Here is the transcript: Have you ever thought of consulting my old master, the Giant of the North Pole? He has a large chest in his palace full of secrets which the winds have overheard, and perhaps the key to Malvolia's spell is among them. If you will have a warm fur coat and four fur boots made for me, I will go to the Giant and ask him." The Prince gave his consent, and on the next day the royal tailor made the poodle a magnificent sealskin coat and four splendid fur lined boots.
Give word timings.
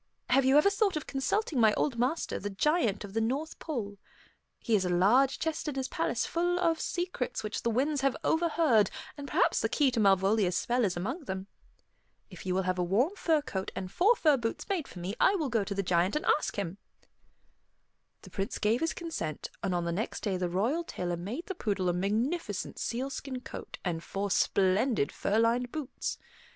Have 0.31 0.45
you 0.45 0.57
ever 0.57 0.71
thought 0.71 0.97
of 0.97 1.05
consulting 1.05 1.59
my 1.59 1.73
old 1.75 1.99
master, 1.99 2.39
the 2.39 2.49
Giant 2.49 3.03
of 3.03 3.13
the 3.13 3.21
North 3.21 3.59
Pole? 3.59 3.99
He 4.57 4.73
has 4.73 4.83
a 4.83 4.89
large 4.89 5.37
chest 5.37 5.67
in 5.67 5.75
his 5.75 5.87
palace 5.87 6.25
full 6.25 6.59
of 6.59 6.81
secrets 6.81 7.43
which 7.43 7.61
the 7.61 7.69
winds 7.69 8.01
have 8.01 8.17
overheard, 8.23 8.89
and 9.15 9.27
perhaps 9.27 9.59
the 9.59 9.69
key 9.69 9.91
to 9.91 9.99
Malvolia's 9.99 10.57
spell 10.57 10.83
is 10.85 10.97
among 10.97 11.25
them. 11.25 11.45
If 12.31 12.47
you 12.47 12.55
will 12.55 12.63
have 12.63 12.79
a 12.79 12.83
warm 12.83 13.15
fur 13.15 13.43
coat 13.43 13.71
and 13.75 13.91
four 13.91 14.15
fur 14.15 14.37
boots 14.37 14.67
made 14.69 14.87
for 14.87 14.97
me, 14.97 15.13
I 15.19 15.35
will 15.35 15.49
go 15.49 15.63
to 15.63 15.75
the 15.75 15.83
Giant 15.83 16.15
and 16.15 16.25
ask 16.25 16.55
him." 16.55 16.79
The 18.23 18.31
Prince 18.31 18.57
gave 18.57 18.81
his 18.81 18.95
consent, 18.95 19.51
and 19.61 19.75
on 19.75 19.85
the 19.85 19.91
next 19.91 20.21
day 20.23 20.35
the 20.35 20.49
royal 20.49 20.83
tailor 20.83 21.15
made 21.17 21.45
the 21.45 21.53
poodle 21.53 21.89
a 21.89 21.93
magnificent 21.93 22.79
sealskin 22.79 23.41
coat 23.41 23.77
and 23.85 24.03
four 24.03 24.31
splendid 24.31 25.11
fur 25.11 25.37
lined 25.37 25.71
boots. 25.71 26.17